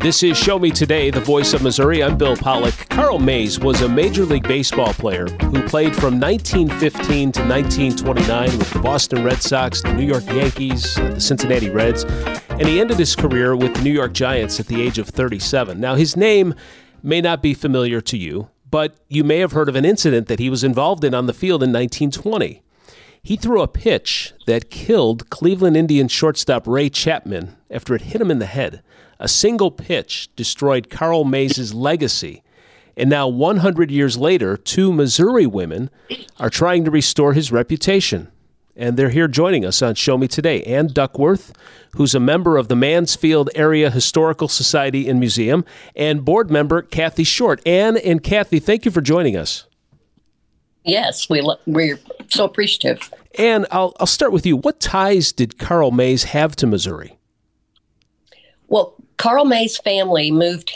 This 0.00 0.22
is 0.22 0.38
Show 0.38 0.58
Me 0.58 0.70
Today, 0.70 1.10
the 1.10 1.20
voice 1.20 1.52
of 1.52 1.62
Missouri. 1.62 2.02
I'm 2.02 2.16
Bill 2.16 2.34
Pollock. 2.34 2.74
Carl 2.88 3.18
Mays 3.18 3.60
was 3.60 3.82
a 3.82 3.88
Major 3.88 4.24
League 4.24 4.48
Baseball 4.48 4.94
player 4.94 5.26
who 5.26 5.62
played 5.68 5.94
from 5.94 6.18
1915 6.18 7.32
to 7.32 7.40
1929 7.42 8.44
with 8.56 8.70
the 8.70 8.78
Boston 8.78 9.22
Red 9.22 9.42
Sox, 9.42 9.82
the 9.82 9.92
New 9.92 10.06
York 10.06 10.24
Yankees, 10.24 10.94
the 10.94 11.20
Cincinnati 11.20 11.68
Reds, 11.68 12.04
and 12.48 12.66
he 12.66 12.80
ended 12.80 12.98
his 12.98 13.14
career 13.14 13.54
with 13.54 13.74
the 13.74 13.82
New 13.82 13.92
York 13.92 14.14
Giants 14.14 14.58
at 14.58 14.68
the 14.68 14.80
age 14.80 14.96
of 14.96 15.06
37. 15.06 15.78
Now, 15.78 15.96
his 15.96 16.16
name 16.16 16.54
may 17.02 17.20
not 17.20 17.42
be 17.42 17.52
familiar 17.52 18.00
to 18.00 18.16
you, 18.16 18.48
but 18.70 18.96
you 19.08 19.22
may 19.22 19.40
have 19.40 19.52
heard 19.52 19.68
of 19.68 19.76
an 19.76 19.84
incident 19.84 20.28
that 20.28 20.38
he 20.38 20.48
was 20.48 20.64
involved 20.64 21.04
in 21.04 21.12
on 21.12 21.26
the 21.26 21.34
field 21.34 21.62
in 21.62 21.74
1920. 21.74 22.62
He 23.22 23.36
threw 23.36 23.60
a 23.60 23.68
pitch 23.68 24.32
that 24.46 24.70
killed 24.70 25.28
Cleveland 25.30 25.76
Indians 25.76 26.10
shortstop 26.10 26.66
Ray 26.66 26.88
Chapman 26.88 27.56
after 27.70 27.94
it 27.94 28.02
hit 28.02 28.20
him 28.20 28.30
in 28.30 28.38
the 28.38 28.46
head. 28.46 28.82
A 29.18 29.28
single 29.28 29.70
pitch 29.70 30.30
destroyed 30.34 30.88
Carl 30.88 31.24
Mays' 31.24 31.74
legacy. 31.74 32.42
And 32.96 33.10
now, 33.10 33.28
100 33.28 33.90
years 33.90 34.16
later, 34.16 34.56
two 34.56 34.92
Missouri 34.92 35.46
women 35.46 35.90
are 36.38 36.50
trying 36.50 36.84
to 36.84 36.90
restore 36.90 37.34
his 37.34 37.52
reputation. 37.52 38.28
And 38.74 38.96
they're 38.96 39.10
here 39.10 39.28
joining 39.28 39.64
us 39.64 39.82
on 39.82 39.94
Show 39.94 40.16
Me 40.16 40.26
Today. 40.26 40.62
Ann 40.62 40.86
Duckworth, 40.86 41.52
who's 41.96 42.14
a 42.14 42.20
member 42.20 42.56
of 42.56 42.68
the 42.68 42.76
Mansfield 42.76 43.50
Area 43.54 43.90
Historical 43.90 44.48
Society 44.48 45.08
and 45.08 45.20
Museum, 45.20 45.64
and 45.94 46.24
board 46.24 46.50
member 46.50 46.80
Kathy 46.80 47.24
Short. 47.24 47.60
Ann 47.66 47.98
and 47.98 48.22
Kathy, 48.22 48.58
thank 48.58 48.86
you 48.86 48.90
for 48.90 49.02
joining 49.02 49.36
us. 49.36 49.66
Yes, 50.84 51.28
we 51.28 51.42
we're 51.66 51.98
so 52.30 52.44
appreciative. 52.44 53.10
And 53.36 53.66
I'll 53.70 53.94
I'll 54.00 54.06
start 54.06 54.32
with 54.32 54.46
you. 54.46 54.56
What 54.56 54.80
ties 54.80 55.32
did 55.32 55.58
Carl 55.58 55.90
Mays 55.90 56.24
have 56.24 56.56
to 56.56 56.66
Missouri? 56.66 57.18
Well, 58.68 58.94
Carl 59.16 59.44
Mays' 59.44 59.78
family 59.78 60.30
moved 60.30 60.72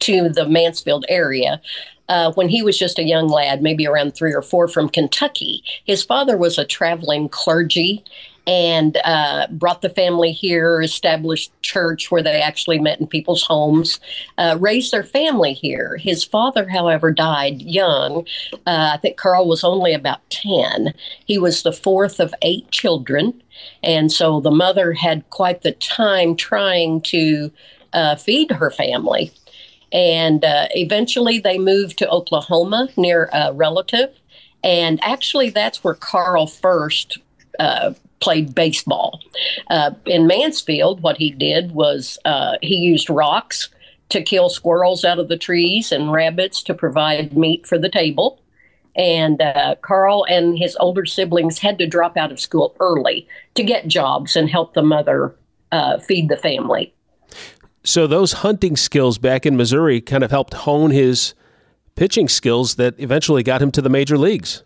to 0.00 0.28
the 0.28 0.48
Mansfield 0.48 1.04
area 1.08 1.60
uh, 2.08 2.32
when 2.32 2.48
he 2.48 2.62
was 2.62 2.78
just 2.78 2.98
a 2.98 3.02
young 3.02 3.28
lad, 3.28 3.62
maybe 3.62 3.86
around 3.86 4.14
three 4.14 4.32
or 4.32 4.42
four, 4.42 4.68
from 4.68 4.88
Kentucky. 4.88 5.62
His 5.84 6.02
father 6.02 6.36
was 6.36 6.58
a 6.58 6.64
traveling 6.64 7.28
clergy 7.28 8.04
and 8.48 8.96
uh, 9.04 9.46
brought 9.50 9.82
the 9.82 9.90
family 9.90 10.32
here, 10.32 10.80
established 10.80 11.52
church 11.60 12.10
where 12.10 12.22
they 12.22 12.40
actually 12.40 12.78
met 12.78 12.98
in 12.98 13.06
people's 13.06 13.42
homes, 13.42 14.00
uh, 14.38 14.56
raised 14.58 14.90
their 14.90 15.04
family 15.04 15.52
here. 15.52 15.98
His 15.98 16.24
father, 16.24 16.66
however, 16.66 17.12
died 17.12 17.60
young. 17.60 18.26
Uh, 18.66 18.92
I 18.94 18.96
think 19.02 19.18
Carl 19.18 19.46
was 19.46 19.64
only 19.64 19.92
about 19.92 20.28
10. 20.30 20.94
He 21.26 21.36
was 21.36 21.62
the 21.62 21.74
fourth 21.74 22.20
of 22.20 22.34
eight 22.40 22.70
children. 22.70 23.42
And 23.82 24.10
so 24.10 24.40
the 24.40 24.50
mother 24.50 24.94
had 24.94 25.28
quite 25.28 25.60
the 25.60 25.72
time 25.72 26.34
trying 26.34 27.02
to 27.02 27.52
uh, 27.92 28.16
feed 28.16 28.50
her 28.50 28.70
family. 28.70 29.30
And 29.92 30.42
uh, 30.42 30.68
eventually 30.70 31.38
they 31.38 31.58
moved 31.58 31.98
to 31.98 32.08
Oklahoma 32.08 32.88
near 32.96 33.28
a 33.30 33.52
relative. 33.52 34.08
And 34.64 34.98
actually, 35.04 35.50
that's 35.50 35.84
where 35.84 35.94
Carl 35.94 36.46
first 36.46 37.18
uh, 37.58 37.92
played 38.20 38.54
baseball. 38.54 39.20
Uh, 39.68 39.92
in 40.06 40.26
Mansfield, 40.26 41.02
what 41.02 41.16
he 41.16 41.30
did 41.30 41.72
was 41.72 42.18
uh, 42.24 42.56
he 42.62 42.76
used 42.76 43.08
rocks 43.10 43.68
to 44.08 44.22
kill 44.22 44.48
squirrels 44.48 45.04
out 45.04 45.18
of 45.18 45.28
the 45.28 45.36
trees 45.36 45.92
and 45.92 46.12
rabbits 46.12 46.62
to 46.62 46.74
provide 46.74 47.36
meat 47.36 47.66
for 47.66 47.78
the 47.78 47.88
table. 47.88 48.40
And 48.96 49.40
uh, 49.40 49.76
Carl 49.82 50.26
and 50.28 50.58
his 50.58 50.76
older 50.80 51.06
siblings 51.06 51.58
had 51.58 51.78
to 51.78 51.86
drop 51.86 52.16
out 52.16 52.32
of 52.32 52.40
school 52.40 52.74
early 52.80 53.28
to 53.54 53.62
get 53.62 53.86
jobs 53.86 54.34
and 54.34 54.50
help 54.50 54.74
the 54.74 54.82
mother 54.82 55.34
uh, 55.70 55.98
feed 55.98 56.28
the 56.28 56.36
family. 56.36 56.92
So 57.84 58.06
those 58.06 58.32
hunting 58.34 58.76
skills 58.76 59.18
back 59.18 59.46
in 59.46 59.56
Missouri 59.56 60.00
kind 60.00 60.24
of 60.24 60.30
helped 60.30 60.54
hone 60.54 60.90
his 60.90 61.34
pitching 61.94 62.28
skills 62.28 62.74
that 62.74 62.98
eventually 62.98 63.42
got 63.42 63.62
him 63.62 63.70
to 63.72 63.82
the 63.82 63.88
major 63.88 64.18
leagues. 64.18 64.62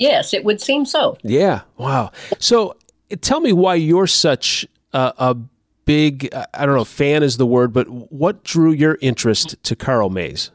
Yes, 0.00 0.34
it 0.34 0.44
would 0.44 0.60
seem 0.60 0.86
so. 0.86 1.16
Yeah. 1.22 1.60
Wow. 1.76 2.10
So 2.38 2.74
tell 3.20 3.40
me 3.40 3.52
why 3.52 3.74
you're 3.74 4.06
such 4.06 4.66
a, 4.92 5.12
a 5.18 5.36
big, 5.84 6.28
I 6.54 6.64
don't 6.64 6.74
know, 6.74 6.84
fan 6.84 7.22
is 7.22 7.36
the 7.36 7.46
word, 7.46 7.72
but 7.72 7.86
what 7.88 8.42
drew 8.42 8.72
your 8.72 8.96
interest 9.02 9.62
to 9.64 9.76
Carl 9.76 10.08
Mays? 10.08 10.50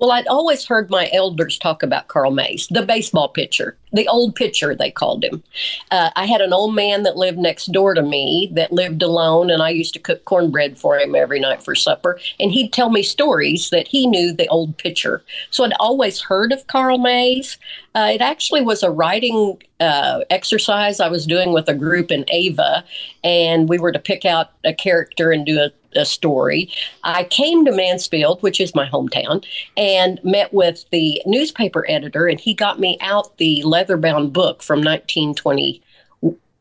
Well, 0.00 0.10
I'd 0.10 0.26
always 0.26 0.66
heard 0.66 0.90
my 0.90 1.08
elders 1.12 1.56
talk 1.56 1.82
about 1.82 2.08
Carl 2.08 2.32
Mays, 2.32 2.66
the 2.68 2.82
baseball 2.82 3.28
pitcher, 3.28 3.76
the 3.92 4.08
old 4.08 4.34
pitcher, 4.34 4.74
they 4.74 4.90
called 4.90 5.24
him. 5.24 5.44
Uh, 5.92 6.10
I 6.16 6.26
had 6.26 6.40
an 6.40 6.52
old 6.52 6.74
man 6.74 7.04
that 7.04 7.16
lived 7.16 7.38
next 7.38 7.70
door 7.70 7.94
to 7.94 8.02
me 8.02 8.50
that 8.54 8.72
lived 8.72 9.02
alone, 9.02 9.50
and 9.50 9.62
I 9.62 9.68
used 9.68 9.94
to 9.94 10.00
cook 10.00 10.24
cornbread 10.24 10.76
for 10.76 10.98
him 10.98 11.14
every 11.14 11.38
night 11.38 11.62
for 11.62 11.76
supper. 11.76 12.18
And 12.40 12.50
he'd 12.50 12.72
tell 12.72 12.90
me 12.90 13.04
stories 13.04 13.70
that 13.70 13.86
he 13.86 14.08
knew 14.08 14.32
the 14.32 14.48
old 14.48 14.76
pitcher. 14.78 15.22
So 15.50 15.64
I'd 15.64 15.72
always 15.78 16.20
heard 16.20 16.52
of 16.52 16.66
Carl 16.66 16.98
Mays. 16.98 17.56
Uh, 17.94 18.10
it 18.12 18.20
actually 18.20 18.62
was 18.62 18.82
a 18.82 18.90
writing 18.90 19.62
uh, 19.78 20.20
exercise 20.28 20.98
I 20.98 21.08
was 21.08 21.24
doing 21.24 21.52
with 21.52 21.68
a 21.68 21.74
group 21.74 22.10
in 22.10 22.24
Ava, 22.28 22.84
and 23.22 23.68
we 23.68 23.78
were 23.78 23.92
to 23.92 24.00
pick 24.00 24.24
out 24.24 24.50
a 24.64 24.74
character 24.74 25.30
and 25.30 25.46
do 25.46 25.60
a 25.60 25.70
a 25.96 26.04
story. 26.04 26.70
I 27.02 27.24
came 27.24 27.64
to 27.64 27.72
Mansfield, 27.72 28.42
which 28.42 28.60
is 28.60 28.74
my 28.74 28.88
hometown, 28.88 29.44
and 29.76 30.20
met 30.24 30.52
with 30.52 30.84
the 30.90 31.20
newspaper 31.26 31.84
editor, 31.88 32.26
and 32.26 32.40
he 32.40 32.54
got 32.54 32.80
me 32.80 32.98
out 33.00 33.36
the 33.38 33.62
leather 33.62 33.96
bound 33.96 34.32
book 34.32 34.62
from 34.62 34.78
1920 34.78 35.82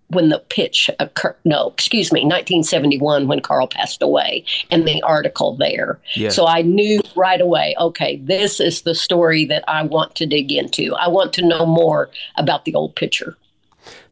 when 0.09 0.29
the 0.29 0.39
pitch 0.39 0.89
occurred. 0.99 1.35
No, 1.44 1.69
excuse 1.69 2.11
me, 2.11 2.21
1971 2.21 3.27
when 3.27 3.39
Carl 3.39 3.67
passed 3.67 4.01
away, 4.01 4.45
and 4.69 4.88
the 4.88 5.01
article 5.01 5.55
there. 5.55 6.00
Yeah. 6.15 6.29
So 6.29 6.45
I 6.45 6.61
knew 6.61 7.01
right 7.15 7.41
away, 7.41 7.75
okay, 7.79 8.17
this 8.17 8.59
is 8.59 8.83
the 8.83 8.95
story 8.95 9.45
that 9.45 9.63
I 9.67 9.83
want 9.83 10.15
to 10.15 10.25
dig 10.25 10.51
into. 10.51 10.94
I 10.95 11.07
want 11.07 11.33
to 11.33 11.45
know 11.45 11.65
more 11.65 12.09
about 12.35 12.65
the 12.65 12.75
old 12.75 12.95
pitcher. 12.95 13.35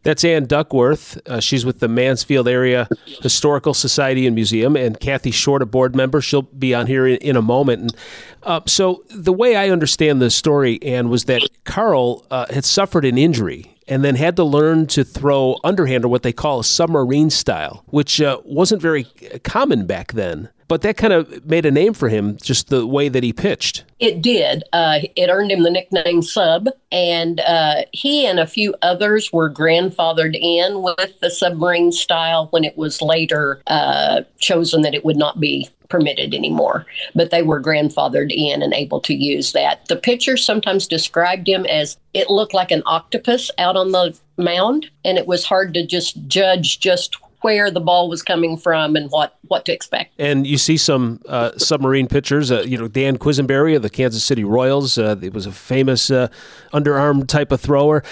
That's 0.04 0.24
Ann 0.24 0.46
Duckworth. 0.46 1.20
Uh, 1.28 1.40
she's 1.40 1.66
with 1.66 1.80
the 1.80 1.88
Mansfield 1.88 2.48
Area 2.48 2.88
Historical 3.22 3.74
Society 3.74 4.26
and 4.26 4.34
Museum, 4.34 4.76
and 4.76 5.00
Kathy 5.00 5.32
Short, 5.32 5.62
a 5.62 5.66
board 5.66 5.96
member. 5.96 6.22
She'll 6.22 6.42
be 6.42 6.74
on 6.74 6.88
here 6.88 7.06
in, 7.06 7.18
in 7.18 7.36
a 7.36 7.42
moment. 7.42 7.82
And 7.82 7.96
uh, 8.44 8.62
so, 8.66 9.04
the 9.10 9.34
way 9.34 9.56
I 9.56 9.70
understand 9.70 10.22
the 10.22 10.32
story, 10.32 10.82
Ann, 10.82 11.10
was 11.10 11.26
that 11.26 11.48
Carl 11.66 12.26
uh, 12.32 12.48
had 12.52 12.66
suffered 12.66 13.06
an 13.06 13.18
injury 13.18 13.71
and 13.91 14.06
then 14.06 14.16
had 14.16 14.38
to 14.38 14.44
learn 14.46 14.88
to 14.88 15.03
throw 15.03 15.57
underhand 15.66 16.06
or 16.06 16.07
what 16.07 16.24
they 16.24 16.31
call 16.31 16.62
a 16.62 16.63
submarine 16.63 17.29
style, 17.29 17.84
which 17.88 18.22
uh, 18.22 18.40
wasn't 18.46 18.81
very 18.81 19.03
common 19.44 19.85
back 19.85 20.13
then 20.13 20.50
but 20.72 20.84
that 20.84 20.96
kind 20.96 21.12
of 21.12 21.46
made 21.46 21.66
a 21.66 21.72
name 21.72 21.94
for 21.94 22.07
him 22.07 22.38
just 22.41 22.69
the 22.69 22.88
way 22.88 23.09
that 23.09 23.24
he 23.24 23.34
pitched. 23.34 23.84
It 24.00 24.22
did. 24.22 24.63
Uh, 24.72 25.00
it 25.18 25.29
earned 25.29 25.52
him 25.52 25.63
the 25.63 25.69
nickname 25.69 26.22
Sub, 26.22 26.69
and 26.94 27.41
uh, 27.41 27.81
he 27.91 28.25
and 28.25 28.40
a 28.40 28.47
few 28.47 28.74
others 28.81 29.34
were 29.34 29.52
grandfathered 29.52 30.34
in 30.34 30.81
with 30.81 31.19
the 31.19 31.29
submarine 31.29 31.91
style 31.91 32.47
when 32.52 32.63
it 32.63 32.78
was 32.78 33.02
later 33.02 33.62
uh, 33.68 34.22
chosen 34.40 34.81
that 34.84 34.96
it 34.96 35.03
would 35.03 35.18
not 35.18 35.41
be 35.41 35.69
permitted 35.91 36.34
anymore. 36.34 36.85
But 37.13 37.29
they 37.29 37.44
were 37.44 37.62
grandfathered 37.62 38.31
in 38.31 38.63
and 38.63 38.74
able 38.74 39.02
to 39.02 39.13
use 39.13 39.52
that. 39.52 39.85
The 39.88 39.97
pitcher 39.97 40.38
sometimes 40.38 40.88
described 40.88 41.47
him 41.47 41.66
as 41.66 41.97
it 42.13 42.29
looked 42.29 42.53
like 42.53 42.72
an 42.72 42.81
octopus 42.85 43.52
out 43.57 43.75
on 43.75 43.91
the 43.91 44.18
mound, 44.38 44.90
and 45.06 45.18
it 45.18 45.28
was 45.28 45.46
hard 45.46 45.74
to 45.75 45.85
just 45.85 46.18
judge 46.28 46.79
just 46.79 47.18
where 47.41 47.72
the 47.72 47.79
ball 47.79 48.07
was 48.07 48.22
coming 48.22 48.56
from 48.56 48.96
and 48.96 49.09
what 49.09 49.38
what 49.47 49.66
to 49.66 49.74
expect. 49.74 50.13
And 50.18 50.47
you 50.47 50.57
see 50.57 50.78
some 50.78 51.22
uh, 51.28 51.52
submarine 51.57 52.08
pitchers. 52.08 52.52
Uh, 52.52 52.62
you 52.62 52.78
know 52.78 52.88
Dan 52.88 53.18
Quisenberry 53.18 53.75
of 53.75 53.81
the 53.81 53.90
Kansas 53.90 54.23
City 54.23 54.44
Royals. 54.44 54.97
Uh, 54.97 55.16
it 55.22 55.34
was 55.34 55.46
a 55.46 55.52
famous 55.52 56.09
uh, 56.09 56.28
underarm 56.73 57.28
type 57.28 57.52
of 57.52 57.59
thrower. 57.59 58.03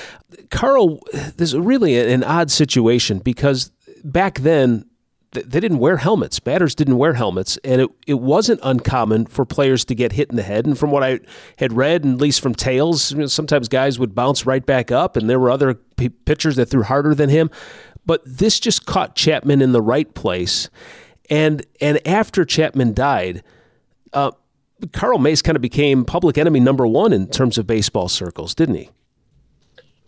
Carl, 0.50 1.00
this 1.13 1.53
is 1.53 1.57
really 1.57 1.97
an 1.97 2.23
odd 2.23 2.51
situation 2.51 3.19
because 3.19 3.72
back 4.03 4.40
then 4.40 4.85
they 5.31 5.59
didn't 5.59 5.78
wear 5.78 5.97
helmets. 5.97 6.40
Batters 6.40 6.73
didn't 6.73 6.97
wear 6.97 7.14
helmets, 7.14 7.58
and 7.64 7.81
it, 7.81 7.90
it 8.08 8.16
wasn't 8.16 8.59
uncommon 8.64 9.28
for 9.28 9.46
players 9.46 9.85
to 9.85 9.96
get 9.96 10.14
hit 10.14 10.29
in 10.29 10.35
the 10.35 10.41
head. 10.43 10.66
And 10.66 10.78
from 10.78 10.90
what 10.90 11.03
I 11.03 11.20
had 11.58 11.73
read, 11.73 12.03
and 12.03 12.16
at 12.16 12.22
least 12.22 12.41
from 12.41 12.55
tales, 12.55 13.14
sometimes 13.31 13.67
guys 13.67 13.99
would 13.99 14.16
bounce 14.16 14.46
right 14.46 14.66
back 14.66 14.91
up, 14.91 15.16
and 15.16 15.29
there 15.29 15.40
were 15.40 15.52
other 15.52 15.76
p- 15.76 16.09
pitchers 16.09 16.55
that 16.55 16.66
threw 16.66 16.84
harder 16.84 17.14
than 17.14 17.29
him. 17.29 17.52
But 18.05 18.22
this 18.26 18.59
just 18.59 18.87
caught 18.87 19.16
Chapman 19.16 19.61
in 19.61 19.72
the 19.72 19.81
right 19.81 20.11
place. 20.16 20.70
And 21.29 21.64
and 21.79 22.05
after 22.08 22.43
Chapman 22.43 22.96
died, 22.96 23.43
uh, 24.14 24.32
Carl 24.93 25.20
Mays 25.20 25.43
kind 25.43 25.55
of 25.55 25.61
became 25.61 26.05
public 26.05 26.40
enemy 26.40 26.59
number 26.59 26.87
one 26.87 27.14
in 27.14 27.28
terms 27.28 27.59
of 27.59 27.67
baseball 27.67 28.09
circles, 28.09 28.55
didn't 28.55 28.75
he? 28.75 28.90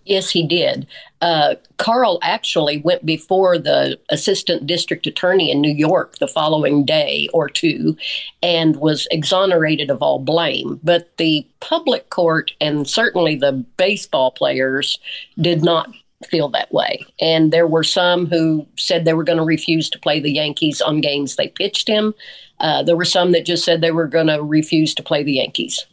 Yes, 0.06 0.30
he 0.30 0.48
did. 0.48 0.88
Uh, 1.21 1.56
Carl 1.77 2.18
actually 2.24 2.80
went 2.80 3.06
before 3.06 3.59
the 3.59 4.00
assistant 4.09 4.65
district 4.65 5.06
attorney 5.06 5.51
in 5.51 5.62
New 5.62 5.74
York 5.74 6.18
the 6.18 6.27
following 6.27 6.83
day 6.83 7.30
or 7.33 7.48
two 7.48 7.95
and 8.42 8.77
was 8.77 9.07
exonerated 9.12 9.92
of 9.92 10.01
all 10.01 10.19
blame. 10.19 10.80
But 10.83 11.15
the 11.18 11.48
public 11.59 12.09
court 12.09 12.51
and 12.59 12.88
certainly 12.88 13.36
the 13.36 13.53
baseball 13.77 14.31
players 14.31 14.98
did 15.39 15.63
not 15.63 15.89
feel 16.25 16.50
that 16.50 16.71
way. 16.74 17.06
And 17.19 17.51
there 17.53 17.68
were 17.68 17.83
some 17.83 18.25
who 18.25 18.68
said 18.77 19.06
they 19.06 19.13
were 19.13 19.24
going 19.24 19.38
to 19.38 19.44
refuse 19.44 19.89
to 19.92 20.00
play 20.00 20.19
the 20.19 20.31
Yankees 20.31 20.81
on 20.81 21.01
games 21.01 21.36
they 21.36 21.50
pitched 21.50 21.88
him. 21.88 22.13
Uh, 22.59 22.83
there 22.83 22.98
were 22.98 23.06
some 23.06 23.31
that 23.31 23.45
just 23.45 23.63
said 23.63 23.81
they 23.81 23.92
were 23.92 24.07
going 24.07 24.27
to 24.27 24.42
refuse 24.42 24.94
to 24.95 25.03
play 25.03 25.24
the 25.24 25.33
Yankees. 25.33 25.86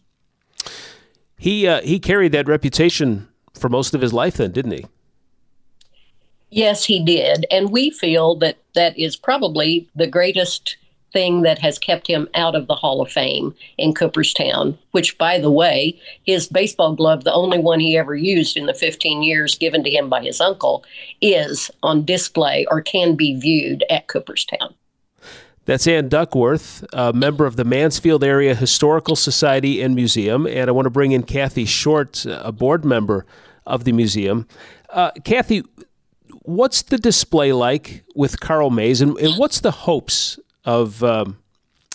He 1.39 1.67
uh, 1.67 1.81
he 1.83 2.01
carried 2.01 2.33
that 2.33 2.49
reputation 2.49 3.29
for 3.55 3.69
most 3.69 3.95
of 3.95 4.01
his 4.01 4.13
life, 4.13 4.37
then, 4.37 4.53
didn't 4.53 4.73
he? 4.73 4.87
Yes, 6.51 6.85
he 6.85 7.05
did, 7.05 7.47
and 7.51 7.71
we 7.71 7.91
feel 7.91 8.35
that 8.37 8.57
that 8.75 8.99
is 8.99 9.17
probably 9.17 9.89
the 9.95 10.07
greatest 10.07 10.77
thing 11.13 11.43
that 11.43 11.59
has 11.59 11.79
kept 11.79 12.07
him 12.07 12.29
out 12.35 12.55
of 12.55 12.67
the 12.67 12.75
Hall 12.75 13.01
of 13.01 13.11
Fame 13.11 13.55
in 13.77 13.95
Cooperstown, 13.95 14.79
which, 14.93 15.17
by 15.19 15.39
the 15.39 15.51
way, 15.51 15.99
his 16.25 16.49
baseball 16.49 16.95
glove, 16.95 17.25
the 17.25 17.33
only 17.33 17.59
one 17.59 17.81
he 17.81 17.97
ever 17.97 18.15
used 18.15 18.57
in 18.57 18.67
the 18.67 18.75
15 18.75 19.23
years 19.23 19.57
given 19.57 19.83
to 19.85 19.91
him 19.91 20.09
by 20.09 20.23
his 20.23 20.41
uncle, 20.41 20.85
is 21.21 21.71
on 21.83 22.05
display 22.05 22.67
or 22.71 22.81
can 22.81 23.15
be 23.15 23.39
viewed 23.39 23.85
at 23.91 24.07
Cooperstown. 24.09 24.75
That's 25.69 25.87
Ann 25.87 26.09
Duckworth, 26.09 26.83
a 26.95 27.13
member 27.13 27.45
of 27.45 27.57
the 27.57 27.65
Mansfield 27.65 28.25
Area 28.25 28.55
Historical 28.55 29.15
Society 29.15 29.83
and 29.83 29.95
Museum. 29.95 30.47
And 30.47 30.67
I 30.67 30.73
want 30.73 30.87
to 30.87 30.91
bring 30.91 31.13
in 31.13 31.25
Kathy 31.25 31.67
Short, 31.67 32.25
a 32.25 32.53
board 32.53 32.87
member 32.87 33.27
of 33.67 33.85
the 33.85 33.93
museum. 33.93 34.49
Uh, 34.89 35.11
Kathy, 35.25 35.63
what's 36.41 36.81
the 36.81 36.97
display 36.97 37.53
like 37.53 38.03
with 38.15 38.41
Carl 38.41 38.71
Mays, 38.71 39.03
and, 39.03 39.19
and 39.19 39.39
what's 39.39 39.61
the 39.61 39.71
hopes 39.71 40.41
of 40.65 41.05
um, 41.05 41.37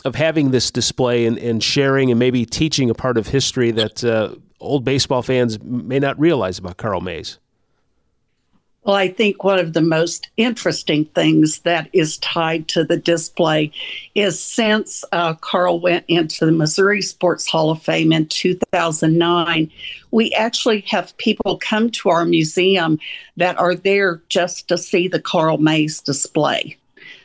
of 0.06 0.14
having 0.14 0.52
this 0.52 0.70
display 0.70 1.26
and, 1.26 1.40
and, 1.40 1.64
sharing 1.64 2.12
and 2.12 2.20
maybe 2.20 2.46
teaching 2.46 2.92
a 2.92 2.94
part 2.94 3.18
of 3.18 3.30
history 3.30 3.72
that 3.72 4.04
uh, 4.04 4.36
old 4.60 4.84
baseball 4.86 5.24
fans 5.24 5.60
may 5.64 5.98
not 5.98 6.20
realize 6.20 6.60
about 6.60 6.78
Carl 6.78 7.02
Mays? 7.02 7.40
Well, 8.84 8.96
I 8.98 9.08
think 9.08 9.46
one 9.46 9.60
of 9.60 9.72
the 9.72 9.82
most 9.82 10.30
interesting 10.36 11.06
things 11.06 11.60
that 11.60 11.90
is 11.94 12.18
tied 12.18 12.68
to 12.70 12.84
the 12.84 12.98
display 12.98 13.72
is 14.14 14.42
since 14.42 15.06
uh, 15.14 15.36
Carl 15.36 15.80
went 15.80 16.04
into 16.10 16.46
the 16.46 16.52
Missouri 16.52 17.02
Sports 17.02 17.48
Hall 17.48 17.70
of 17.70 17.82
Fame 17.82 18.12
in 18.12 18.28
2009, 18.28 19.72
we 20.12 20.34
actually 20.34 20.82
have 20.82 21.16
people 21.18 21.58
come 21.60 21.92
to 21.92 22.10
our 22.10 22.26
museum 22.26 23.00
that 23.38 23.58
are 23.58 23.74
there 23.74 24.22
just 24.28 24.68
to 24.68 24.78
see 24.78 25.08
the 25.08 25.22
Carl 25.22 25.60
Mays 25.60 26.02
display. 26.02 26.78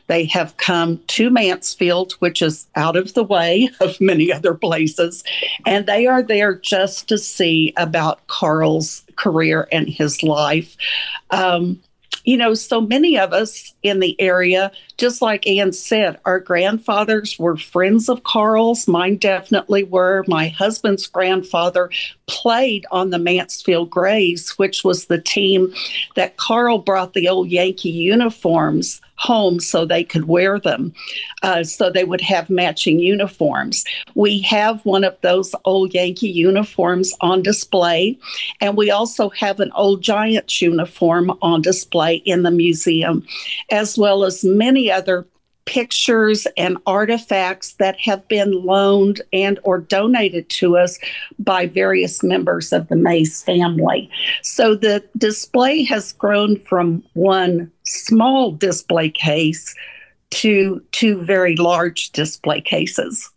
They 0.08 0.24
have 0.26 0.56
come 0.56 1.00
to 1.06 1.30
Mansfield, 1.30 2.12
which 2.14 2.42
is 2.42 2.66
out 2.74 2.96
of 2.96 3.14
the 3.14 3.24
way 3.24 3.70
of 3.80 4.00
many 4.00 4.32
other 4.32 4.54
places, 4.54 5.22
and 5.64 5.86
they 5.86 6.06
are 6.06 6.22
there 6.22 6.54
just 6.54 7.08
to 7.08 7.18
see 7.18 7.72
about 7.76 8.26
Carl's 8.26 9.04
career 9.16 9.68
and 9.70 9.88
his 9.88 10.22
life. 10.22 10.76
Um, 11.30 11.80
you 12.24 12.36
know, 12.36 12.52
so 12.52 12.80
many 12.80 13.18
of 13.18 13.32
us 13.32 13.72
in 13.82 14.00
the 14.00 14.20
area, 14.20 14.70
just 14.98 15.22
like 15.22 15.46
Ann 15.46 15.72
said, 15.72 16.18
our 16.26 16.40
grandfathers 16.40 17.38
were 17.38 17.56
friends 17.56 18.10
of 18.10 18.22
Carl's. 18.22 18.86
Mine 18.86 19.16
definitely 19.16 19.84
were. 19.84 20.24
My 20.28 20.48
husband's 20.48 21.06
grandfather 21.06 21.90
played 22.26 22.84
on 22.90 23.08
the 23.08 23.18
Mansfield 23.18 23.88
Grays, 23.88 24.50
which 24.58 24.84
was 24.84 25.06
the 25.06 25.20
team 25.20 25.72
that 26.16 26.36
Carl 26.36 26.78
brought 26.78 27.14
the 27.14 27.28
old 27.28 27.48
Yankee 27.48 27.88
uniforms 27.88 29.00
home 29.18 29.60
so 29.60 29.84
they 29.84 30.04
could 30.04 30.26
wear 30.26 30.58
them, 30.58 30.92
uh, 31.42 31.62
so 31.64 31.90
they 31.90 32.04
would 32.04 32.20
have 32.20 32.48
matching 32.48 33.00
uniforms. 33.00 33.84
We 34.14 34.40
have 34.42 34.84
one 34.84 35.04
of 35.04 35.16
those 35.20 35.54
old 35.64 35.92
Yankee 35.92 36.30
uniforms 36.30 37.12
on 37.20 37.42
display, 37.42 38.18
and 38.60 38.76
we 38.76 38.90
also 38.90 39.28
have 39.30 39.60
an 39.60 39.72
old 39.74 40.02
Giants 40.02 40.62
uniform 40.62 41.36
on 41.42 41.62
display 41.62 42.16
in 42.16 42.44
the 42.44 42.50
museum, 42.50 43.26
as 43.70 43.98
well 43.98 44.24
as 44.24 44.44
many 44.44 44.90
other 44.90 45.26
pictures 45.68 46.46
and 46.56 46.78
artifacts 46.86 47.74
that 47.74 48.00
have 48.00 48.26
been 48.26 48.52
loaned 48.64 49.20
and 49.34 49.60
or 49.64 49.78
donated 49.78 50.48
to 50.48 50.78
us 50.78 50.98
by 51.38 51.66
various 51.66 52.22
members 52.22 52.72
of 52.72 52.88
the 52.88 52.96
Mays 52.96 53.42
family. 53.42 54.10
So 54.42 54.74
the 54.74 55.04
display 55.18 55.84
has 55.84 56.14
grown 56.14 56.58
from 56.58 57.04
one 57.12 57.70
small 57.88 58.52
display 58.52 59.10
case 59.10 59.74
to 60.30 60.82
two 60.92 61.22
very 61.24 61.56
large 61.56 62.10
display 62.10 62.60
cases. 62.60 63.30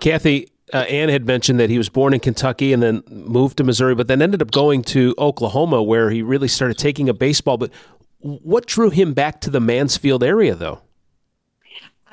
Kathy, 0.00 0.48
uh, 0.72 0.78
Ann 0.78 1.08
had 1.08 1.26
mentioned 1.26 1.60
that 1.60 1.70
he 1.70 1.78
was 1.78 1.88
born 1.88 2.14
in 2.14 2.20
Kentucky 2.20 2.72
and 2.72 2.82
then 2.82 3.02
moved 3.08 3.58
to 3.58 3.64
Missouri, 3.64 3.94
but 3.94 4.08
then 4.08 4.22
ended 4.22 4.42
up 4.42 4.50
going 4.50 4.82
to 4.84 5.14
Oklahoma 5.18 5.82
where 5.82 6.10
he 6.10 6.22
really 6.22 6.48
started 6.48 6.78
taking 6.78 7.08
a 7.08 7.14
baseball. 7.14 7.56
But 7.58 7.70
what 8.18 8.66
drew 8.66 8.90
him 8.90 9.12
back 9.12 9.40
to 9.42 9.50
the 9.50 9.60
Mansfield 9.60 10.24
area, 10.24 10.54
though? 10.54 10.80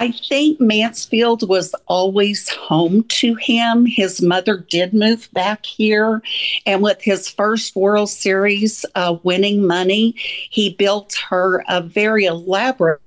I 0.01 0.09
think 0.09 0.59
Mansfield 0.59 1.47
was 1.47 1.75
always 1.85 2.49
home 2.49 3.03
to 3.03 3.35
him. 3.35 3.85
His 3.85 4.19
mother 4.19 4.57
did 4.57 4.95
move 4.95 5.29
back 5.31 5.63
here. 5.63 6.23
And 6.65 6.81
with 6.81 6.99
his 7.03 7.29
first 7.29 7.75
World 7.75 8.09
Series 8.09 8.83
uh, 8.95 9.17
winning 9.21 9.67
money, 9.67 10.15
he 10.49 10.73
built 10.73 11.13
her 11.29 11.63
a 11.69 11.81
very 11.81 12.25
elaborate 12.25 12.99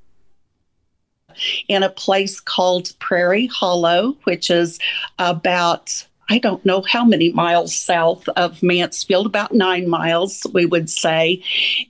in 1.66 1.82
a 1.82 1.90
place 1.90 2.38
called 2.38 2.96
Prairie 3.00 3.48
Hollow, 3.48 4.16
which 4.22 4.48
is 4.48 4.78
about 5.18 6.06
I 6.28 6.38
don't 6.38 6.64
know 6.64 6.82
how 6.82 7.04
many 7.04 7.32
miles 7.32 7.74
south 7.74 8.28
of 8.30 8.62
Mansfield, 8.62 9.26
about 9.26 9.52
nine 9.52 9.88
miles, 9.88 10.46
we 10.52 10.66
would 10.66 10.88
say. 10.88 11.42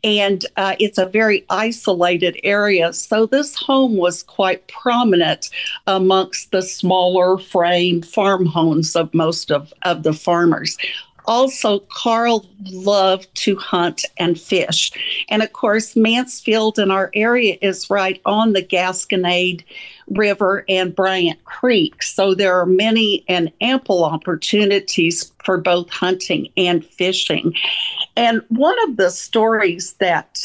And 0.02 0.44
uh, 0.56 0.76
it's 0.78 0.98
a 0.98 1.06
very 1.06 1.44
isolated 1.50 2.38
area. 2.42 2.92
So 2.92 3.26
this 3.26 3.54
home 3.54 3.96
was 3.96 4.22
quite 4.22 4.66
prominent 4.68 5.50
amongst 5.86 6.50
the 6.50 6.62
smaller 6.62 7.38
frame 7.38 8.02
farm 8.02 8.46
homes 8.46 8.96
of 8.96 9.12
most 9.14 9.50
of, 9.50 9.72
of 9.82 10.02
the 10.02 10.12
farmers 10.12 10.76
also, 11.26 11.80
Carl 11.90 12.46
loved 12.64 13.34
to 13.36 13.56
hunt 13.56 14.04
and 14.18 14.38
fish. 14.38 14.92
And 15.28 15.42
of 15.42 15.52
course, 15.52 15.96
Mansfield 15.96 16.78
in 16.78 16.90
our 16.90 17.10
area 17.14 17.56
is 17.62 17.90
right 17.90 18.20
on 18.24 18.52
the 18.52 18.62
Gasconade 18.62 19.64
River 20.08 20.64
and 20.68 20.94
Bryant 20.94 21.42
Creek. 21.44 22.02
So 22.02 22.34
there 22.34 22.58
are 22.58 22.66
many 22.66 23.24
and 23.28 23.50
ample 23.60 24.04
opportunities 24.04 25.32
for 25.44 25.58
both 25.58 25.90
hunting 25.90 26.50
and 26.56 26.84
fishing. 26.84 27.54
And 28.16 28.42
one 28.48 28.76
of 28.88 28.96
the 28.96 29.10
stories 29.10 29.94
that 29.94 30.44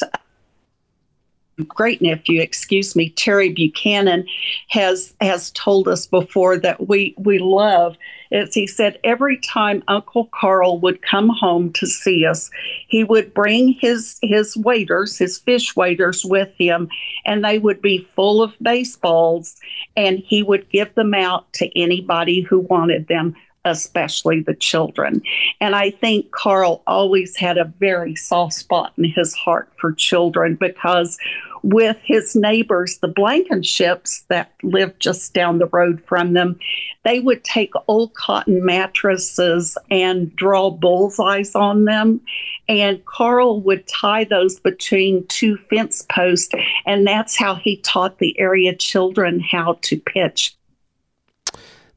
great 1.67 2.01
nephew, 2.01 2.41
excuse 2.41 2.95
me, 2.95 3.09
Terry 3.09 3.49
Buchanan, 3.49 4.25
has 4.69 5.13
has 5.19 5.51
told 5.51 5.87
us 5.87 6.07
before 6.07 6.57
that 6.57 6.87
we 6.87 7.13
we 7.17 7.39
love 7.39 7.97
is 8.31 8.53
he 8.53 8.67
said 8.67 8.99
every 9.03 9.37
time 9.37 9.83
Uncle 9.87 10.29
Carl 10.33 10.79
would 10.79 11.01
come 11.01 11.29
home 11.29 11.71
to 11.73 11.87
see 11.87 12.25
us, 12.25 12.49
he 12.87 13.03
would 13.03 13.33
bring 13.33 13.73
his 13.73 14.17
his 14.21 14.55
waiters, 14.57 15.17
his 15.17 15.39
fish 15.39 15.75
waiters 15.75 16.23
with 16.25 16.53
him, 16.55 16.89
and 17.25 17.43
they 17.43 17.59
would 17.59 17.81
be 17.81 18.07
full 18.15 18.41
of 18.41 18.55
baseballs, 18.61 19.55
and 19.95 20.19
he 20.19 20.43
would 20.43 20.69
give 20.69 20.93
them 20.95 21.13
out 21.13 21.51
to 21.53 21.79
anybody 21.79 22.41
who 22.41 22.59
wanted 22.59 23.07
them 23.07 23.35
especially 23.65 24.41
the 24.41 24.53
children. 24.53 25.21
And 25.59 25.75
I 25.75 25.91
think 25.91 26.31
Carl 26.31 26.81
always 26.87 27.35
had 27.35 27.57
a 27.57 27.65
very 27.79 28.15
soft 28.15 28.53
spot 28.53 28.93
in 28.97 29.05
his 29.05 29.33
heart 29.33 29.69
for 29.77 29.91
children 29.91 30.55
because 30.55 31.17
with 31.63 31.97
his 32.03 32.35
neighbors, 32.35 32.97
the 32.99 33.07
Blankenships 33.07 34.25
that 34.27 34.51
lived 34.63 34.99
just 34.99 35.33
down 35.33 35.59
the 35.59 35.67
road 35.67 36.01
from 36.05 36.33
them, 36.33 36.59
they 37.03 37.19
would 37.19 37.43
take 37.43 37.71
old 37.87 38.13
cotton 38.13 38.65
mattresses 38.65 39.77
and 39.89 40.35
draw 40.35 40.69
bullseyes 40.69 41.55
on 41.55 41.85
them. 41.85 42.21
And 42.67 43.03
Carl 43.05 43.61
would 43.61 43.87
tie 43.87 44.23
those 44.23 44.59
between 44.59 45.25
two 45.27 45.57
fence 45.57 46.05
posts. 46.09 46.53
And 46.85 47.05
that's 47.07 47.37
how 47.37 47.55
he 47.55 47.77
taught 47.77 48.19
the 48.19 48.39
area 48.39 48.75
children 48.75 49.39
how 49.39 49.79
to 49.81 49.97
pitch. 49.97 50.55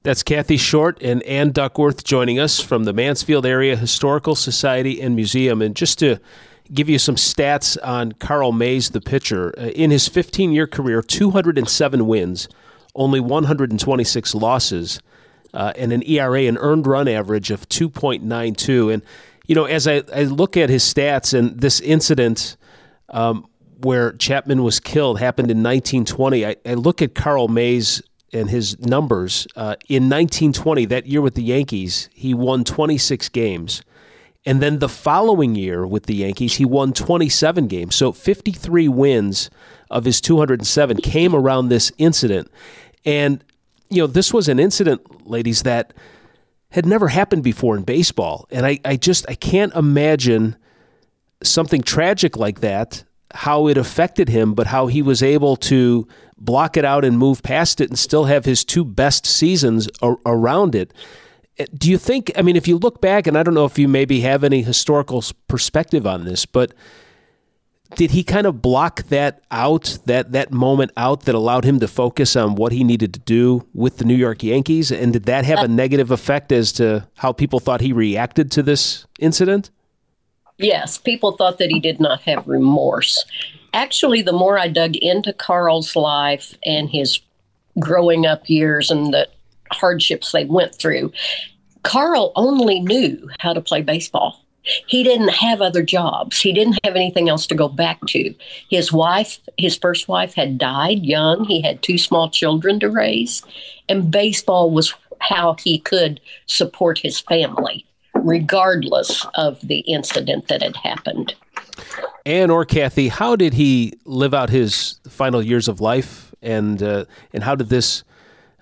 That's 0.05 0.25
Kathy 0.25 0.57
Short 0.57 1.01
and 1.01 1.23
Ann 1.23 1.53
Duckworth 1.53 2.03
joining 2.03 2.41
us 2.41 2.59
from 2.59 2.85
the 2.85 2.93
Mansfield 2.93 3.47
Area 3.47 3.77
Historical 3.77 4.35
Society 4.35 5.01
and 5.01 5.15
Museum. 5.15 5.63
And 5.63 5.77
just 5.77 6.01
to 6.01 6.19
give 6.73 6.89
you 6.89 6.99
some 6.99 7.17
stats 7.17 7.77
on 7.83 8.13
Carl 8.13 8.53
Mays, 8.53 8.91
the 8.91 9.01
pitcher. 9.01 9.55
Uh, 9.59 9.67
in 9.67 9.91
his 9.91 10.09
15 10.09 10.53
year 10.53 10.67
career, 10.67 11.03
207 11.03 12.07
wins, 12.07 12.49
only 12.95 13.21
126 13.21 14.35
losses, 14.35 15.01
uh, 15.55 15.73
and 15.77 15.93
an 15.93 16.03
ERA, 16.09 16.43
an 16.43 16.59
earned 16.59 16.87
run 16.87 17.09
average 17.09 17.51
of 17.51 17.69
2.92. 17.69 18.93
And, 18.93 19.03
you 19.47 19.55
know, 19.55 19.65
as 19.65 19.87
I, 19.87 20.03
I 20.15 20.25
look 20.25 20.57
at 20.57 20.71
his 20.71 20.83
stats 20.83 21.37
and 21.37 21.61
this 21.61 21.81
incident 21.81 22.57
um, 23.11 23.47
where 23.83 24.13
Chapman 24.13 24.63
was 24.63 24.81
killed 24.81 25.19
happened 25.19 25.51
in 25.51 25.59
1920, 25.59 26.47
I, 26.47 26.57
I 26.65 26.75
look 26.75 27.03
at 27.03 27.15
Carl 27.15 27.49
Mays 27.49 28.03
and 28.33 28.49
his 28.49 28.79
numbers. 28.81 29.47
Uh, 29.57 29.77
in 29.89 30.05
1920, 30.05 30.87
that 30.87 31.07
year 31.07 31.21
with 31.21 31.35
the 31.35 31.43
Yankees, 31.43 32.09
he 32.15 32.33
won 32.33 32.65
26 32.65 33.29
games 33.29 33.83
And 34.45 34.61
then 34.61 34.81
the 34.81 34.89
following 34.89 35.55
year 35.55 35.87
with 35.87 36.07
the 36.07 36.17
Yankees, 36.17 36.55
he 36.55 36.65
won 36.65 36.93
27 36.93 37.69
games. 37.69 37.95
So 37.95 38.11
53 38.11 38.89
wins 38.89 39.51
of 39.91 40.05
his 40.05 40.21
207 40.21 40.97
came 40.99 41.35
around 41.35 41.69
this 41.69 41.93
incident. 41.97 42.51
And, 43.05 43.45
you 43.89 44.03
know, 44.03 44.07
this 44.09 44.33
was 44.33 44.49
an 44.49 44.59
incident, 44.59 45.29
ladies, 45.29 45.63
that 45.63 45.93
had 46.71 46.87
never 46.87 47.09
happened 47.09 47.45
before 47.45 47.77
in 47.77 47.85
baseball. 47.85 48.49
And 48.51 48.67
I, 48.67 48.81
I 48.85 48.97
just, 48.97 49.27
I 49.29 49.35
can't 49.35 49.75
imagine 49.75 50.57
something 51.43 51.83
tragic 51.83 52.37
like 52.37 52.61
that, 52.61 53.05
how 53.33 53.69
it 53.69 53.77
affected 53.77 54.29
him, 54.29 54.55
but 54.55 54.67
how 54.67 54.89
he 54.89 55.03
was 55.03 55.23
able 55.23 55.57
to 55.57 56.09
block 56.37 56.77
it 56.77 56.85
out 56.85 57.05
and 57.05 57.17
move 57.17 57.43
past 57.43 57.81
it 57.81 57.91
and 57.91 57.99
still 57.99 58.25
have 58.25 58.45
his 58.45 58.65
two 58.65 58.85
best 58.85 59.25
seasons 59.25 59.89
around 60.27 60.75
it. 60.75 60.93
Do 61.75 61.91
you 61.91 61.99
think, 61.99 62.33
I 62.37 62.43
mean, 62.43 62.57
if 62.57 62.67
you 62.67 62.79
look 62.79 63.01
back, 63.01 63.27
and 63.27 63.37
I 63.37 63.43
don't 63.43 63.55
know 63.55 63.67
if 63.67 63.79
you 63.79 63.87
maybe 63.87 64.21
have 64.21 64.43
any 64.43 64.63
historical 64.63 65.23
perspective 65.49 66.07
on 66.07 66.25
this, 66.25 66.47
but 66.47 66.73
did 67.97 68.13
he 68.13 68.25
kind 68.25 68.47
of 68.47 68.63
block 68.63 69.03
that 69.05 69.43
out, 69.51 69.99
that, 70.07 70.33
that 70.33 70.51
moment 70.51 70.93
out 70.97 71.23
that 71.23 71.35
allowed 71.35 71.65
him 71.65 71.79
to 71.81 71.89
focus 71.89 72.37
on 72.37 72.55
what 72.55 72.73
he 72.73 72.85
needed 72.85 73.13
to 73.15 73.21
do 73.21 73.67
with 73.75 73.99
the 73.99 74.05
New 74.05 74.15
York 74.15 74.43
Yankees? 74.43 74.91
And 74.91 75.13
did 75.13 75.25
that 75.25 75.45
have 75.45 75.59
a 75.59 75.65
uh, 75.65 75.67
negative 75.67 76.11
effect 76.11 76.53
as 76.53 76.73
to 76.73 77.07
how 77.17 77.33
people 77.33 77.61
thought 77.61 77.83
he 77.83 77.93
reacted 77.93 78.51
to 78.53 78.63
this 78.63 79.07
incident? 79.19 79.71
Yes, 80.59 80.97
people 80.97 81.33
thought 81.33 81.59
that 81.59 81.71
he 81.71 81.81
did 81.81 82.01
not 82.01 82.23
have 82.23 82.47
remorse. 82.47 83.25
Actually, 83.75 84.23
the 84.23 84.33
more 84.33 84.59
I 84.59 84.69
dug 84.69 84.97
into 84.97 85.33
Carl's 85.33 85.97
life 85.97 86.57
and 86.65 86.91
his 86.91 87.21
growing 87.79 88.27
up 88.27 88.49
years 88.49 88.91
and 88.91 89.13
the 89.13 89.29
hardships 89.73 90.33
they 90.33 90.45
went 90.45 90.75
through. 90.75 91.13
Carl 91.83 92.33
only 92.37 92.81
knew 92.81 93.29
how 93.39 93.53
to 93.53 93.61
play 93.61 93.83
baseball. 93.83 94.39
He 94.87 95.03
didn't 95.03 95.31
have 95.31 95.61
other 95.61 95.83
jobs. 95.83 96.41
He 96.41 96.53
didn't 96.53 96.79
have 96.85 96.95
anything 96.95 97.29
else 97.29 97.47
to 97.49 97.55
go 97.55 97.69
back 97.69 97.99
to. 98.09 98.33
His 98.71 98.93
wife, 98.93 99.39
his 99.59 99.77
first 99.77 100.07
wife, 100.07 100.35
had 100.35 100.59
died 100.59 101.05
young. 101.05 101.45
He 101.45 101.61
had 101.63 101.83
two 101.83 101.99
small 101.99 102.31
children 102.31 102.79
to 102.81 102.89
raise, 102.89 103.43
and 103.89 104.11
baseball 104.11 104.71
was 104.71 104.95
how 105.19 105.57
he 105.63 105.81
could 105.81 106.21
support 106.47 106.99
his 106.99 107.19
family, 107.19 107.85
regardless 108.15 109.27
of 109.35 109.61
the 109.63 109.81
incident 109.81 110.49
that 110.49 110.63
had 110.63 110.77
happened. 110.77 111.35
Ann 112.25 112.51
or 112.51 112.65
Kathy, 112.65 113.09
how 113.09 113.35
did 113.35 113.55
he 113.55 113.95
live 114.05 114.35
out 114.35 114.51
his 114.51 115.01
final 115.09 115.43
years 115.43 115.67
of 115.67 115.81
life, 115.81 116.33
and 116.41 116.81
uh, 116.83 117.05
and 117.33 117.43
how 117.43 117.57
did 117.57 117.69
this 117.69 118.05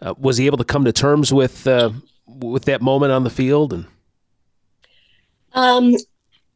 uh, 0.02 0.14
was 0.19 0.37
he 0.37 0.47
able 0.47 0.59
to 0.59 0.64
come 0.64 0.85
to 0.85 0.92
terms 0.92 1.33
with 1.33 1.66
uh, 1.66 1.90
with 2.26 2.64
that 2.64 2.83
moment 2.83 3.12
on 3.12 3.25
the 3.25 3.30
field? 3.30 3.73
And 3.73 3.87
um, 5.54 5.95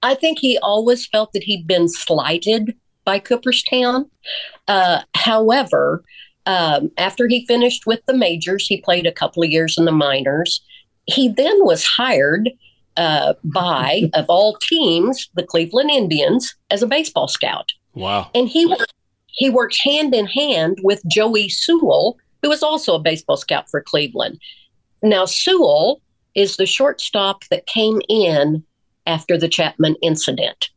I 0.02 0.14
think 0.14 0.38
he 0.38 0.58
always 0.58 1.06
felt 1.06 1.32
that 1.32 1.42
he'd 1.42 1.66
been 1.66 1.88
slighted 1.88 2.76
by 3.04 3.18
Cooperstown. 3.18 4.10
Uh, 4.68 5.02
however, 5.14 6.02
um, 6.46 6.90
after 6.98 7.26
he 7.28 7.46
finished 7.46 7.86
with 7.86 8.00
the 8.06 8.14
majors, 8.14 8.66
he 8.66 8.80
played 8.80 9.06
a 9.06 9.12
couple 9.12 9.42
of 9.42 9.50
years 9.50 9.78
in 9.78 9.84
the 9.84 9.92
minors. 9.92 10.62
He 11.06 11.28
then 11.28 11.64
was 11.64 11.84
hired 11.84 12.50
uh, 12.96 13.34
by, 13.44 14.10
of 14.14 14.26
all 14.28 14.56
teams, 14.56 15.28
the 15.34 15.42
Cleveland 15.42 15.90
Indians 15.90 16.54
as 16.70 16.82
a 16.82 16.86
baseball 16.86 17.28
scout. 17.28 17.72
Wow! 17.94 18.30
And 18.34 18.48
he 18.48 18.74
he 19.28 19.50
worked 19.50 19.78
hand 19.82 20.14
in 20.14 20.26
hand 20.26 20.78
with 20.82 21.02
Joey 21.06 21.48
Sewell, 21.48 22.16
who 22.44 22.50
was 22.50 22.62
also 22.62 22.94
a 22.94 22.98
baseball 22.98 23.38
scout 23.38 23.70
for 23.70 23.80
Cleveland. 23.80 24.38
Now, 25.02 25.24
Sewell 25.24 26.02
is 26.34 26.58
the 26.58 26.66
shortstop 26.66 27.42
that 27.50 27.64
came 27.64 28.02
in 28.06 28.62
after 29.06 29.38
the 29.38 29.48
Chapman 29.48 29.96
incident. 30.02 30.68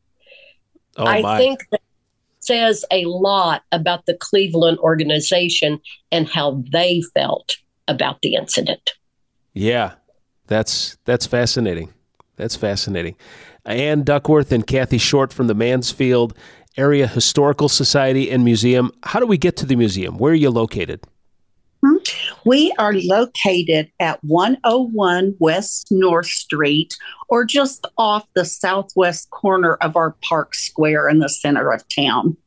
Oh, 0.96 1.06
I 1.06 1.22
my. 1.22 1.38
think 1.38 1.66
that 1.72 1.82
says 2.40 2.86
a 2.90 3.04
lot 3.04 3.64
about 3.74 4.06
the 4.06 4.14
Cleveland 4.14 4.80
organization 4.80 5.82
and 6.10 6.30
how 6.30 6.64
they 6.72 7.02
felt 7.14 7.58
about 7.90 8.22
the 8.22 8.36
incident. 8.36 8.94
Yeah, 9.54 9.96
that's 10.48 10.98
that's 11.04 11.26
fascinating. 11.26 11.94
That's 12.38 12.56
fascinating. 12.56 13.18
Ann 13.66 14.04
Duckworth 14.04 14.54
and 14.54 14.66
Kathy 14.66 15.00
Short 15.00 15.34
from 15.34 15.48
the 15.48 15.56
Mansfield 15.56 16.34
Area 16.78 17.08
Historical 17.08 17.68
Society 17.68 18.32
and 18.32 18.46
Museum. 18.46 18.90
How 19.04 19.20
do 19.20 19.28
we 19.28 19.38
get 19.38 19.58
to 19.58 19.66
the 19.66 19.76
museum? 19.76 20.18
Where 20.18 20.32
are 20.32 20.36
you 20.36 20.50
located? 20.50 21.02
We 22.46 22.72
are 22.80 22.94
located 22.94 23.92
at 24.00 24.24
101 24.24 25.36
West 25.40 25.88
North 25.92 26.28
Street, 26.28 26.98
or 27.28 27.46
just 27.46 27.86
off 27.98 28.26
the 28.36 28.46
southwest 28.46 29.30
corner 29.32 29.76
of 29.76 29.96
our 29.96 30.16
park 30.22 30.56
square 30.56 31.10
in 31.10 31.20
the 31.20 31.30
center 31.30 31.72
of 31.72 31.84
town. 31.90 32.38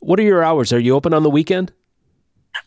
What 0.00 0.18
are 0.18 0.24
your 0.24 0.42
hours? 0.42 0.72
Are 0.72 0.78
you 0.78 0.94
open 0.94 1.14
on 1.14 1.22
the 1.22 1.30
weekend? 1.30 1.72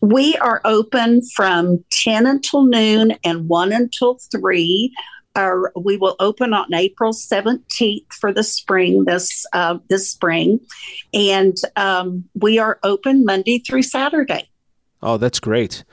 We 0.01 0.37
are 0.37 0.61
open 0.65 1.21
from 1.35 1.83
10 1.91 2.25
until 2.25 2.65
noon 2.65 3.15
and 3.23 3.47
1 3.47 3.71
until 3.71 4.19
3. 4.31 4.93
Our, 5.35 5.71
we 5.75 5.97
will 5.97 6.15
open 6.19 6.53
on 6.53 6.73
April 6.73 7.11
17th 7.11 8.13
for 8.13 8.31
the 8.31 8.43
spring 8.43 9.05
this 9.05 9.47
uh, 9.53 9.79
this 9.89 10.11
spring, 10.11 10.59
and 11.11 11.57
um, 11.75 12.25
we 12.35 12.59
are 12.59 12.79
open 12.83 13.25
Monday 13.25 13.57
through 13.57 13.81
Saturday. 13.81 14.47
Oh, 15.03 15.17
that's 15.17 15.39
great. 15.41 15.83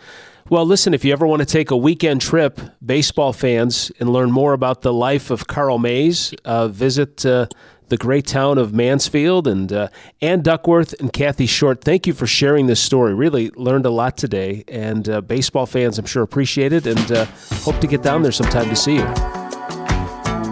Well, 0.49 0.65
listen, 0.65 0.95
if 0.95 1.05
you 1.05 1.13
ever 1.13 1.27
want 1.27 1.41
to 1.41 1.47
take 1.47 1.71
a 1.71 1.77
weekend 1.77 2.21
trip, 2.21 2.61
baseball 2.85 3.33
fans, 3.33 3.91
and 4.01 4.09
learn 4.09 4.31
more 4.31 4.53
about 4.53 4.83
the 4.83 4.93
life 4.93 5.31
of 5.31 5.47
Carl 5.47 5.79
Mays, 5.79 6.33
uh, 6.45 6.69
visit 6.69 7.27
uh, 7.27 7.47
the 7.89 7.97
great 7.97 8.27
town 8.27 8.57
of 8.57 8.73
Mansfield. 8.73 9.47
And 9.47 9.73
uh, 9.73 9.89
Ann 10.23 10.43
Duckworth 10.43 10.99
and 11.01 11.13
Kathy 11.13 11.47
Short, 11.47 11.83
thank 11.83 12.07
you 12.07 12.15
for 12.15 12.27
sharing 12.27 12.67
this 12.67 12.81
story. 12.81 13.15
Really 13.15 13.51
learned 13.51 13.85
a 13.85 13.91
lot 13.91 14.17
today. 14.17 14.65
And 14.69 15.09
uh, 15.09 15.21
baseball 15.21 15.67
fans, 15.67 15.99
I'm 15.99 16.07
sure, 16.07 16.23
appreciate 16.23 16.73
it 16.73 16.87
and 16.87 17.13
uh, 17.13 17.27
hope 17.63 17.81
to 17.81 17.87
get 17.87 18.03
down 18.03 18.23
there 18.23 18.33
sometime 18.33 18.69
to 18.69 18.77
see 18.77 18.97
you. 18.97 19.40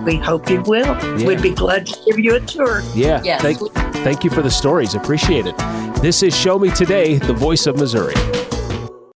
We 0.04 0.16
hope 0.16 0.48
you 0.48 0.62
will. 0.62 0.86
Yeah. 0.86 1.26
We'd 1.26 1.42
be 1.42 1.54
glad 1.54 1.86
to 1.86 1.98
give 2.06 2.18
you 2.18 2.36
a 2.36 2.40
tour. 2.40 2.82
Yeah. 2.94 3.22
Yes. 3.22 3.42
Thank, 3.42 3.58
thank 4.04 4.24
you 4.24 4.30
for 4.30 4.42
the 4.42 4.50
stories. 4.50 4.94
Appreciate 4.94 5.46
it. 5.46 5.56
This 6.02 6.22
is 6.22 6.34
Show 6.36 6.58
Me 6.58 6.70
Today, 6.70 7.18
the 7.18 7.34
voice 7.34 7.66
of 7.66 7.76
Missouri. 7.76 8.14